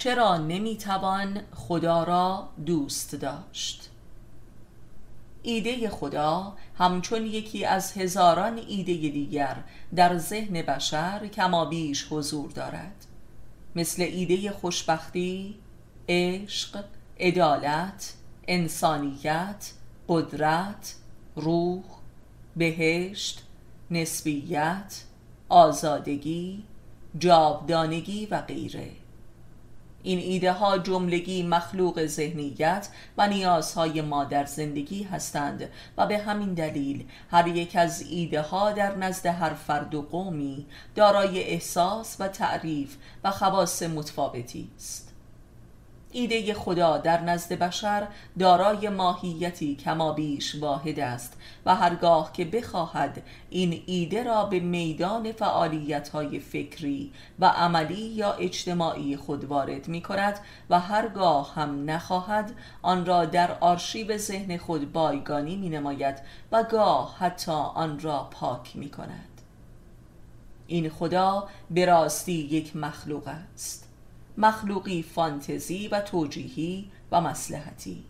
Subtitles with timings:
[0.00, 3.90] چرا نمی‌توان خدا را دوست داشت؟
[5.42, 9.56] ایده خدا همچون یکی از هزاران ایده دیگر
[9.96, 13.06] در ذهن بشر کما بیش حضور دارد.
[13.76, 15.54] مثل ایده خوشبختی،
[16.08, 16.84] عشق،
[17.20, 18.14] عدالت،
[18.48, 19.72] انسانیت،
[20.08, 20.94] قدرت،
[21.36, 21.84] روح،
[22.56, 23.42] بهشت،
[23.90, 25.02] نسبیت،
[25.48, 26.64] آزادگی،
[27.18, 28.90] جاودانگی و غیره.
[30.02, 36.54] این ایده ها جملگی مخلوق ذهنیت و نیازهای ما در زندگی هستند و به همین
[36.54, 42.28] دلیل هر یک از ایده ها در نزد هر فرد و قومی دارای احساس و
[42.28, 45.09] تعریف و خواص متفاوتی است.
[46.12, 48.06] ایده خدا در نزد بشر
[48.38, 56.38] دارای ماهیتی کمابیش واحد است و هرگاه که بخواهد این ایده را به میدان فعالیت‌های
[56.40, 60.38] فکری و عملی یا اجتماعی خود وارد می کند
[60.70, 66.18] و هرگاه هم نخواهد آن را در آرشیو ذهن خود بایگانی می نماید
[66.52, 69.40] و گاه حتی آن را پاک می کند
[70.66, 73.89] این خدا به راستی یک مخلوق است.
[74.40, 78.04] مخلوقی فانتزی و توجیهی و مسلحتی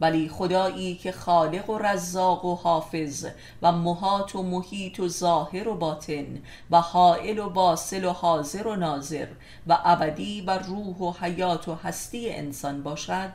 [0.00, 3.26] ولی خدایی که خالق و رزاق و حافظ
[3.62, 8.76] و محات و محیط و ظاهر و باطن و حائل و باصل و حاضر و
[8.76, 9.28] ناظر
[9.66, 13.30] و ابدی و روح و حیات و هستی انسان باشد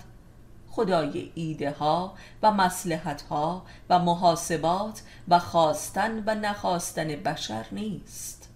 [0.72, 8.50] خدای ایده ها و مسلحت ها و محاسبات و خواستن و نخواستن بشر نیست.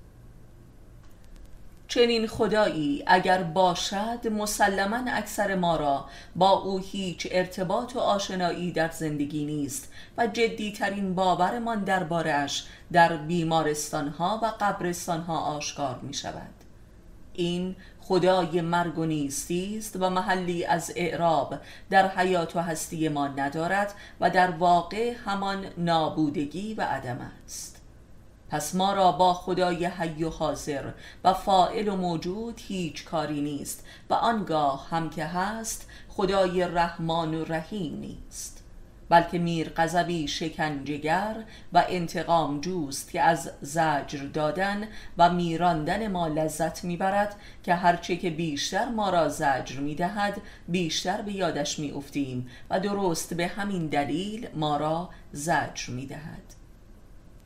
[1.94, 8.90] چنین خدایی اگر باشد مسلما اکثر ما را با او هیچ ارتباط و آشنایی در
[8.92, 16.54] زندگی نیست و جدیترین باورمان دربارش در بیمارستانها و قبرستانها آشکار می شود
[17.34, 21.56] این خدای مرگ و نیستی است و محلی از اعراب
[21.90, 27.83] در حیات و هستی ما ندارد و در واقع همان نابودگی و عدم است.
[28.54, 30.92] پس ما را با خدای حی و حاضر
[31.24, 37.44] و فائل و موجود هیچ کاری نیست و آنگاه هم که هست خدای رحمان و
[37.46, 38.64] رحیم نیست.
[39.10, 41.44] بلکه میر قذبی شکنجگر
[41.74, 44.88] و انتقام جوست که از زجر دادن
[45.18, 51.32] و میراندن ما لذت می‌برد که هرچه که بیشتر ما را زجر می‌دهد بیشتر به
[51.34, 56.63] یادش میافتیم و درست به همین دلیل ما را زجر می‌دهد.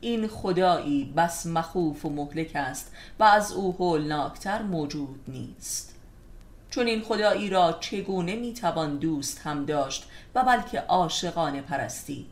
[0.00, 5.94] این خدایی بس مخوف و مهلک است و از او هولناکتر موجود نیست.
[6.70, 12.26] چون این خدایی را چگونه می‌توان دوست هم داشت و بلکه عاشقانه پرستید؟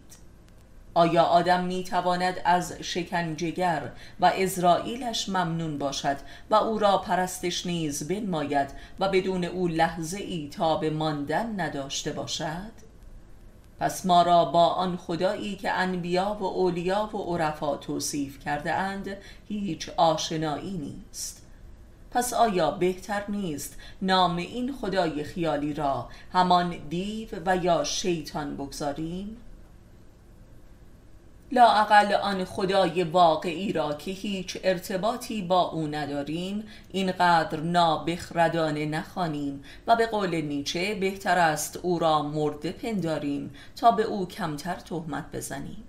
[0.95, 6.17] آیا آدم می‌تواند از شکنجگر و ازرائیلش ممنون باشد
[6.51, 12.13] و او را پرستش نیز بنماید و بدون او لحظه ای تا به ماندن نداشته
[12.13, 12.86] باشد؟
[13.81, 19.17] پس ما را با آن خدایی که انبیا و اولیا و عرفا توصیف کرده اند
[19.49, 21.43] هیچ آشنایی نیست
[22.11, 29.37] پس آیا بهتر نیست نام این خدای خیالی را همان دیو و یا شیطان بگذاریم؟
[31.57, 39.97] لاعقل آن خدای واقعی را که هیچ ارتباطی با او نداریم اینقدر نابخردانه نخوانیم و
[39.97, 45.85] به قول نیچه بهتر است او را مرده پنداریم تا به او کمتر تهمت بزنیم.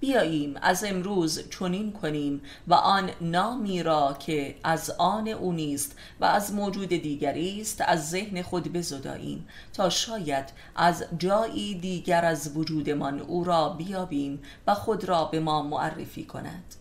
[0.00, 6.24] بیاییم از امروز چنین کنیم و آن نامی را که از آن او نیست و
[6.24, 10.44] از موجود دیگری است از ذهن خود بزداییم تا شاید
[10.76, 16.79] از جایی دیگر از وجودمان او را بیابیم و خود را به ما معرفی کند.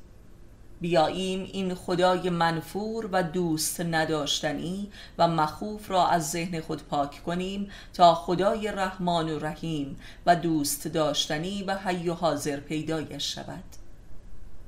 [0.81, 7.71] بیاییم این خدای منفور و دوست نداشتنی و مخوف را از ذهن خود پاک کنیم
[7.93, 13.63] تا خدای رحمان و رحیم و دوست داشتنی و حی و حاضر پیدایش شود.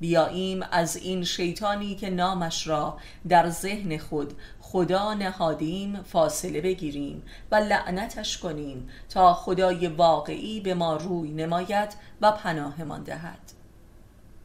[0.00, 2.98] بیاییم از این شیطانی که نامش را
[3.28, 10.96] در ذهن خود خدا نهادیم فاصله بگیریم و لعنتش کنیم تا خدای واقعی به ما
[10.96, 11.88] روی نماید
[12.20, 13.61] و پناهمان دهد.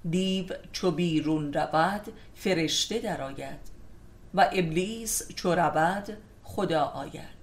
[0.09, 3.77] دیو چو بیرون رود فرشته درآید
[4.33, 7.37] و ابلیس چو رود خدا آید.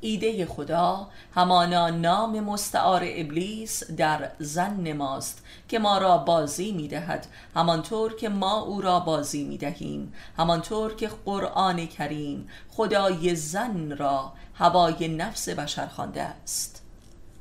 [0.00, 7.26] ایده خدا همانا نام مستعار ابلیس در زن ماست که ما را بازی می دهد.
[7.54, 14.32] همانطور که ما او را بازی می دهیم همانطور که قرآن کریم خدای زن را
[14.54, 16.85] هوای نفس بشر خوانده است.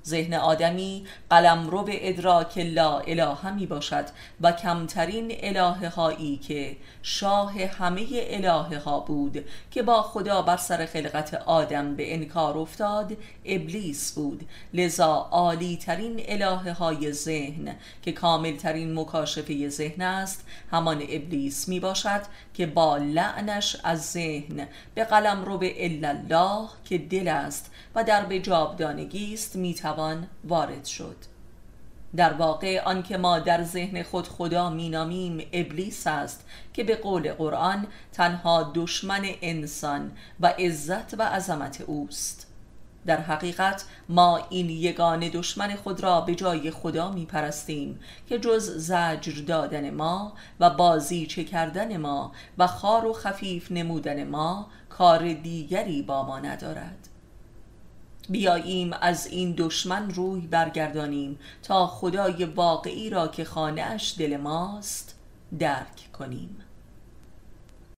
[0.07, 4.05] ذهن آدمی قلم رو به ادراک لا اله می باشد
[4.41, 10.85] و کمترین الهه هایی که شاه همه الهه ها بود که با خدا بر سر
[10.85, 14.47] خلقت آدم به انکار افتاد ابلیس بود.
[14.73, 21.79] لذا عالی ترین الهه های ذهن که کامل ترین مکاشفه ذهن است همان ابلیس می
[21.79, 22.21] باشد
[22.53, 28.25] که با لعنش از ذهن به قلم رو به الله که دل است و در
[28.25, 29.55] به جابدانگی است
[29.95, 31.15] می‌توان وارد شد.
[32.15, 37.87] در واقع آنکه ما در ذهن خود خدا مینامیم ابلیس است که به قول قرآن
[38.13, 42.47] تنها دشمن انسان و عزت و عظمت اوست.
[43.05, 48.69] در حقیقت ما این یگان دشمن خود را به جای خدا می پرستیم که جز
[48.77, 55.33] زجر دادن ما و بازی چه کردن ما و خار و خفیف نمودن ما کار
[55.33, 57.14] دیگری با ما ندارد.
[58.29, 65.15] بیاییم از این دشمن روی برگردانیم تا خدای واقعی را که خانهاش دل ماست
[65.59, 66.64] درک کنیم.